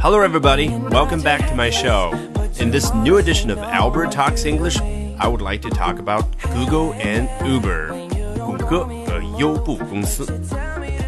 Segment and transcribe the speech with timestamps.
[0.00, 0.70] Hello, everybody.
[0.90, 2.10] Welcome back to my show.
[2.58, 4.76] In this new edition of Albert Talks English,
[5.20, 7.94] I would like to talk about Google and Uber.
[8.44, 10.26] 谷歌和优步公司。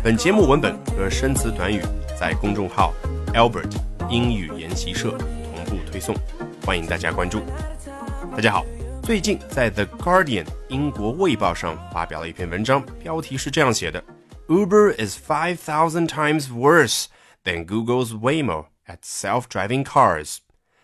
[0.04, 1.82] 本节目文本和生词短语
[2.16, 2.94] 在公众号
[3.32, 3.72] Albert
[4.08, 6.14] 英语研习社同步推送，
[6.64, 7.42] 欢迎大家关注。
[8.30, 8.64] 大家好，
[9.02, 14.00] 最近在 The Guardian 英国卫报上发表了一篇文章，标题是这样写的
[14.47, 17.05] ：Uber is five thousand times worse
[17.43, 20.37] than Google's Waymo at self-driving cars。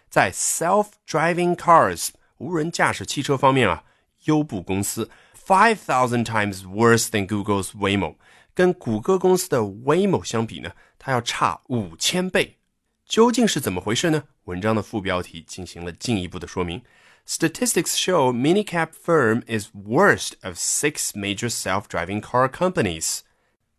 [0.09, 3.83] 在 self-driving cars 无人驾驶汽车方面啊，
[4.25, 5.09] 优步公司
[5.47, 8.15] five thousand times worse than Google's Waymo，
[8.53, 12.57] 跟谷歌公司的 Waymo 相比呢，它要差五千倍。
[13.05, 14.23] 究竟是怎么回事呢？
[14.45, 16.81] 文章的副标题进行了进一步的说明。
[17.27, 23.19] Statistics show minicab firm is worst of six major self-driving car companies.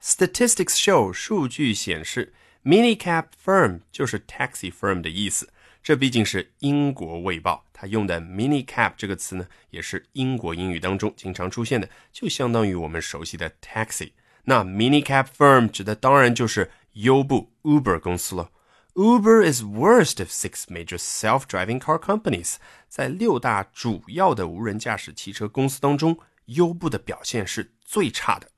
[0.03, 2.33] Statistics show 数据显示
[2.63, 5.53] ，minicab firm 就是 taxi firm 的意思。
[5.83, 14.13] 这毕竟是英国卫报，它用的 minicab 这个词呢，也是英国英语当中经常出现的，就相当于我们熟悉的 taxi。
[14.45, 18.49] 那 minicab firm 指的当然就是优步 Uber 公司了。
[18.95, 22.55] Uber is worst of six major self-driving car companies。
[22.89, 28.49] 在六大主要的无人驾驶汽车公司当中，优步的表现是最差的。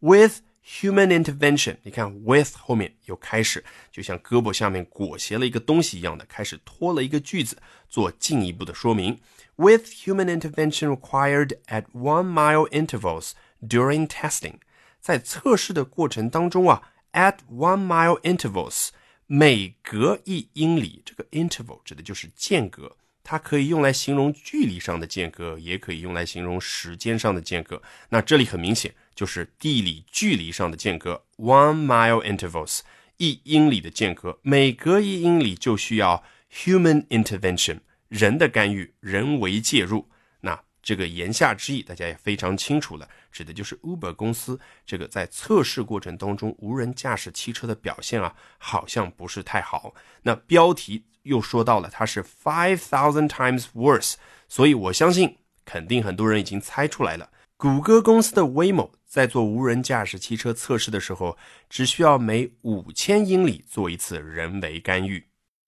[0.00, 9.20] With human intervention，你看 with 后面有开始，就像胳膊下面裹挟了一个东西一样的，开始拖了一个句子，做进一步的说明。
[9.56, 14.54] With human intervention required at one mile intervals during testing，
[15.00, 18.88] 在测试的过程当中啊，at one mile intervals。
[19.26, 27.80] 每隔一英里，这个 interval 指的就是间隔，它可以用来形容距离上的间隔，也可以用来形容时间上的间隔。
[28.10, 32.80] 那这里很明显就是地理距离上的间隔，one mile intervals，
[33.18, 40.08] 一英里的间隔，每隔一英里就需要 human intervention，人的干预，人为介入。
[40.40, 49.94] 那这个言下之意，大家也非常清楚了，指的就是 Uber 公司这个在测试过程当中无人驾驶汽车的表现啊，好像不是太好。
[50.22, 54.14] 那标题又说到了它是 five thousand times worse，
[54.48, 57.30] 所以我相信肯定很多人已经猜出来了。
[57.56, 61.36] 谷歌公司的 Waymo 在做无人驾驶汽车测试的时候，
[61.68, 65.22] 只需要每五千英里做一次人为干预。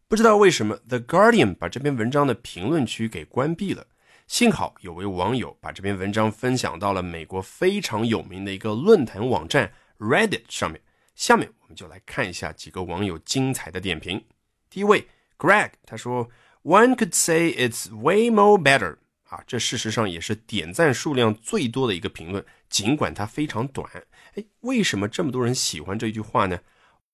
[0.08, 3.86] 不知道为什么 The Guardian 把这篇文章的评论区给关闭了。
[4.26, 10.80] 幸好有位网友把这篇文章分享到了美国非常有名的一个论坛网站 Reddit 上面。
[11.14, 14.24] 下面我们就来看一下几个网友精彩的点评。
[14.70, 15.06] 第一位
[15.36, 16.30] Greg 他说
[16.62, 18.96] ：“One could say it's way more better。”
[19.34, 23.90] 啊，这事实上也是点赞数量最多的一个评论，尽管它非常短。
[24.36, 26.60] 哎，为什么这么多人喜欢这句话呢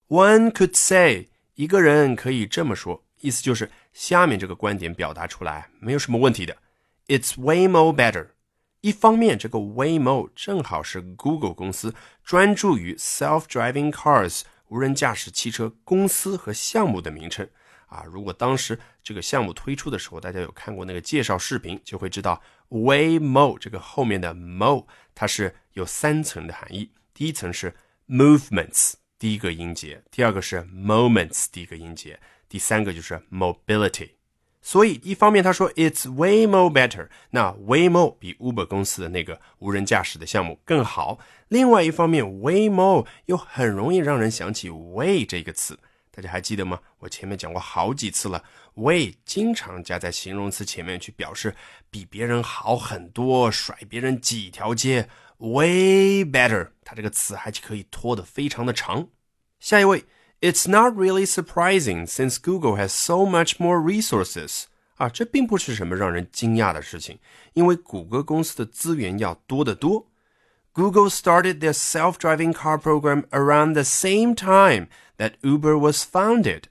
[0.08, 6.59] ？One could say，一个人可以这么说，意思就是下面这个观点表达出来没有什么问题的。
[7.06, 8.28] It's way more better。
[8.82, 17.48] 一方面，这个 way more 正好是 Google 公司专注于 self-driving cars 无人驾驶汽车公司和项目的名称
[17.90, 18.02] 啊。
[18.10, 22.40] 如果当时这个项目推出的时候，大家有看过那个介绍视频，就会知道
[22.70, 26.90] way more 这个后面的 more 它是有三层的含义。
[27.12, 27.74] 第一层是
[28.08, 32.18] movements 第一个音节，第二个是 moments 第一个音节，
[32.48, 34.12] 第三个就是 mobility。
[34.62, 41.18] 所以，一方面他说 it's way more better，那 way more 比 Uber 公司的那个无人驾驶的项目更好。
[41.48, 45.78] 另外一方面 way more 又很容易让人想起 way 这个词，
[46.10, 46.81] 大家还记得吗？
[46.98, 48.44] 我前面讲过好几次了
[48.75, 51.54] ，way 经常加在形容词前面去表示
[51.91, 55.09] 比别人好很多，甩别人几条街。
[55.38, 59.09] Way better，它这个词还可以拖得非常的长。
[59.59, 60.04] 下一位。
[60.43, 64.65] It's not really surprising since Google has so much more resources.
[64.94, 67.19] 啊，这并不是什么让人惊讶的事情，
[67.53, 70.09] 因为谷歌公司的资源要多得多。
[70.73, 74.87] Google started their self-driving car program around the same time
[75.17, 76.63] that Uber was founded.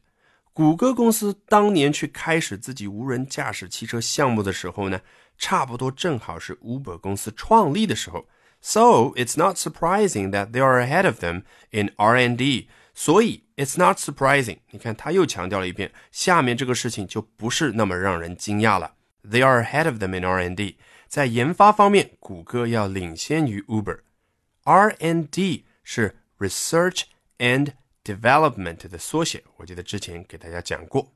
[0.52, 5.00] 谷歌公司当年去开始自己无人驾驶汽车项目的时候呢，
[5.38, 8.26] 差不多正好是 Uber 公司创立的时候。
[8.60, 12.68] So it's not surprising that they are ahead of them in R&D.
[12.94, 14.58] 所以，it's not surprising。
[14.70, 18.94] 你看，他又强调了一遍，下面这个事情就不是那么让人惊讶了。
[19.28, 20.76] They are ahead of them in R&D。
[21.08, 27.02] 在研发方面，谷歌要领先于 Uber。R&D 是 Research
[27.38, 27.72] and
[28.02, 31.12] Development 的缩写，我记得之前给大家讲过。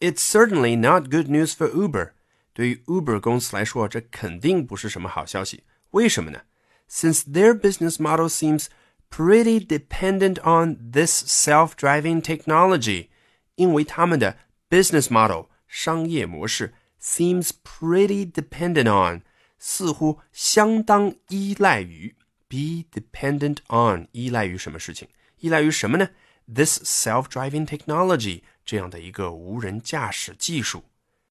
[0.00, 2.12] It's certainly not good news for Uber。
[2.52, 5.64] 对于 Uber 公司来说，这肯定不是什么好消息。
[5.90, 6.42] 为什么呢？
[6.90, 8.66] Since their business model seems
[9.10, 13.08] pretty dependent on this self-driving technology，
[13.54, 14.38] 因为他们的
[14.68, 19.22] business model 商业模式 seems pretty dependent on，
[19.58, 22.14] 似乎相当依赖于
[22.48, 25.08] be dependent on 依赖于什么事情？
[25.38, 26.10] 依赖于什么呢？
[26.52, 30.84] This self-driving technology 这样的一个无人驾驶技术，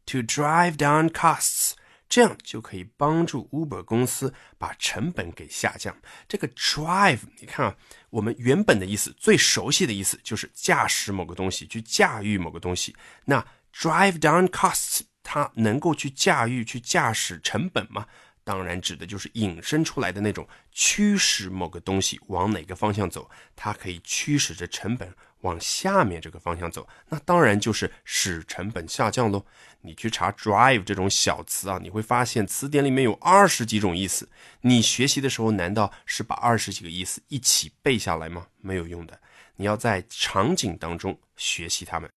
[0.06, 1.74] to drive down costs。
[2.10, 5.98] 这样就可以帮助 Uber 公司把成本给下降。
[6.26, 7.76] 这个 drive，你看啊，
[8.12, 12.96] 我们原本的意思，最熟悉的意思就是驾驶某个东西，去驾驭某个东西。
[13.26, 18.07] 那 drive down costs， 它能够去驾驭、去驾驶成本吗？
[18.45, 29.47] 当然指的就是引申出来的那种驱使某个东西往哪个方向走，它可以驱使着成本往下面这个方向走，那当然就是使成本下降喽。
[29.83, 34.29] 你去查 drive 这种小词啊，你会发现词典里面有二十几种意思。
[34.63, 38.49] 你学习的时候难道是把二十几个意思一起背下来吗？
[38.61, 39.21] 没有用的，
[39.55, 42.11] 你要在场景当中学习它们。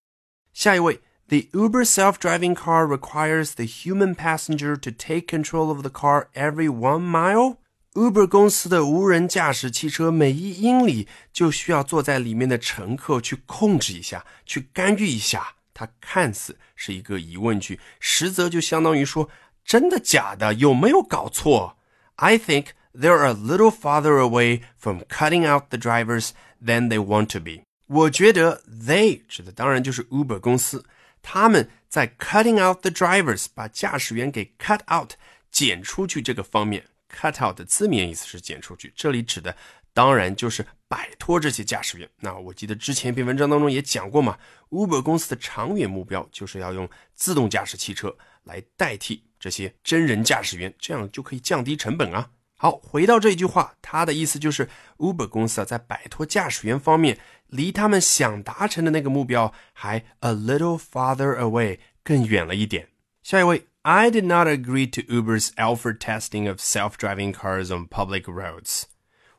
[0.54, 1.00] 下一位。
[1.29, 7.03] The Uber self-driving car requires the human passenger to take control of the car every one
[7.03, 7.59] mile.
[7.95, 15.55] Uber 公司的无人驾驶汽车每一英里就需要坐在里面的乘客去控制一下，去干预一下。
[15.73, 19.29] 它看似是一个疑问句，实则就相当于说：
[19.65, 20.55] 真的假的？
[20.55, 21.77] 有没有搞错？
[22.17, 26.31] I think they're a little farther away from cutting out the drivers
[26.61, 27.63] than they want to be.
[27.87, 30.85] 我觉得 they 指的当然就是 Uber 公司。
[31.28, 35.14] 他们在 cutting out the drivers 把驾驶员给 cut out
[35.50, 39.58] 剪出去这个方面，cut out 的字面意思是剪出去，这里指的
[39.92, 42.08] 当然就是摆脱这些驾驶员。
[42.20, 44.38] 那我记得之前一篇文章当中也讲过嘛
[44.70, 52.30] ，Uber 公司的长远目标就是要用自动驾驶汽车来代替这些真人驾驶员，这样就可以降低成本啊。
[52.58, 62.88] 好，回到这一句话，它的意思就是 Uber 公司啊，在摆脱驾驶员方面，离他们想达成的那个目标还 a little farther away 更远了一点。
[63.22, 68.84] 下一位，I did not agree to Uber's alpha testing of self-driving cars on public roads。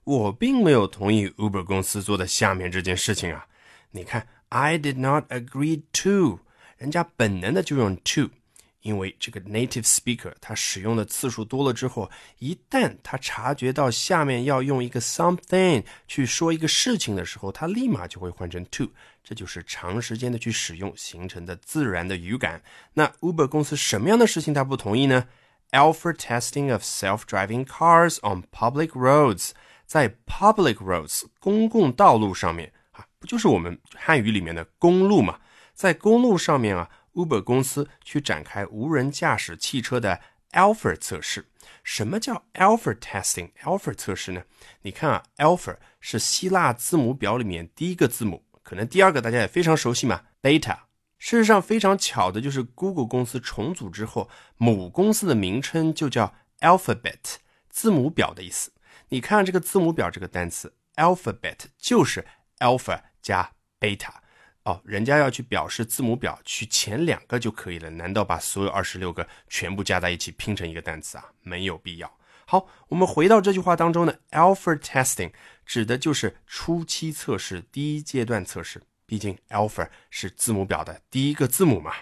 [0.05, 3.47] 我并没有同意 Uber 公司做的下面这件事情啊。
[3.93, 6.41] 你看，I did not agree to，
[6.77, 8.29] 人家本能的就用 to。
[8.87, 18.89] 因为这个 native speaker 他使用的次数多了之后，一旦他察觉到下面要用一个 something 去说一个事情的时候，他立马就会换成 to，
[19.25, 22.63] 这就是长时间的去使用形成的自然的语感。
[22.95, 25.27] 那 Uber 公司什么样的事情他不同意呢
[25.73, 29.51] ？Alpha testing of self-driving cars on public roads，
[29.85, 35.41] 在 public roads 公共道路上面啊，不就是我们汉语里面的公路嘛？
[35.75, 36.89] 在公路上面啊。
[37.17, 40.21] Uber 公司去展开无人驾驶汽车的
[40.53, 41.49] Alpha 测试。
[41.83, 44.45] 什么叫 Alpha testing？Alpha 测试呢？
[44.83, 50.79] 你看啊，Alpha 是希腊字母表里面第一个字母，可能第二个大家也非常熟悉嘛，Beta。
[51.19, 54.29] 事实上，非常巧的就是 Google 公司重组之后，
[54.59, 57.37] 母公司的名称就叫 Alphabet，
[57.71, 58.71] 字母表的意思。
[59.09, 62.27] 你看这个字母表这个单词 Alphabet 就是
[62.59, 64.11] Alpha 加 Beta。
[64.67, 67.89] 哦，人家要去表示字母表，取前两个就可以了。
[67.89, 71.25] 难道把所有二十六个全部加在一起拼成一个单词啊？
[71.43, 72.19] 没有必要。
[72.47, 75.31] 好，我们回到这句话当中呢，alpha testing
[75.65, 78.83] 指的就是初期测试、第一阶段测试。
[79.07, 81.93] 毕竟 alpha 是字母表的第一个字母嘛。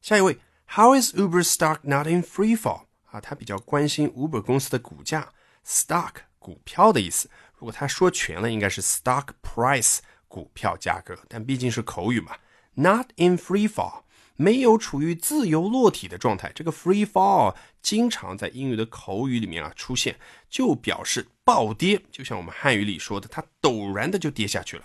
[0.00, 0.38] 下一位
[0.76, 2.82] ，How is Uber stock not in free fall？
[3.10, 5.32] 啊，他比较关心 Uber 公司的股价
[5.66, 7.28] ，stock 股票的意思。
[7.58, 9.98] 如果他说全了，应该是 stock price。
[10.32, 12.32] 股票价格，但毕竟是口语嘛
[12.76, 14.04] ，not in free fall，
[14.36, 16.50] 没有处于自由落体的状态。
[16.54, 24.84] 这个 free fall 经常在英语的口语里面啊出现，就表示暴跌，就像我们汉语里说的，它陡然的就跌下去了。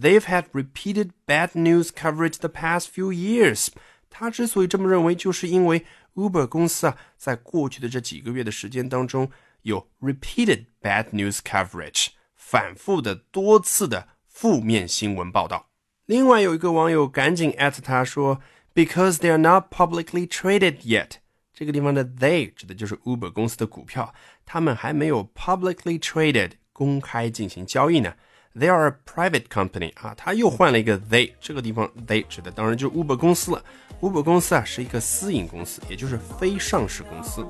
[0.00, 3.70] They've had repeated bad news coverage the past few years。
[4.08, 9.30] 他之所以这么认为，就是因为 Uber 公司啊，在过去的这几个月的时间当中，
[9.62, 14.08] 有 repeated bad news coverage，反复的、多次的。
[14.35, 15.67] 负面新闻报道。
[16.05, 18.39] 另外有一个网友赶紧艾特他说，
[18.73, 21.11] Because they are not publicly traded yet。
[21.53, 24.13] 这个地方的 they 指的就是 Uber 公司的股票，
[24.45, 28.13] 他们还没有 publicly traded 公开进行交易呢。
[28.53, 33.63] They are a private company 啊，他又换了一个 they，这个地方 they 指的当然就是 Uber 公司了。
[34.01, 37.45] Uber 公司啊是一个私营公司，也就是非上市公司。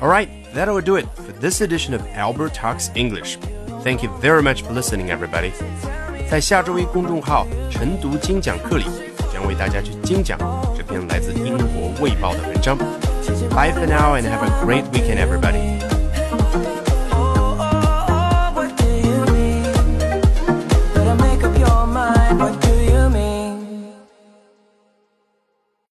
[0.00, 3.38] All right, that will do it for this edition of Albert Talks English.
[3.82, 5.52] Thank you very much for listening, everybody.
[6.31, 8.85] 在下周一公众号“晨读精讲课”里，
[9.33, 10.39] 将为大家去精讲
[10.73, 12.77] 这篇来自英国《卫报》的文章。
[13.49, 15.80] Bye for now and have a great weekend, everybody.